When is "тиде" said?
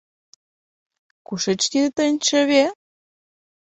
1.71-1.89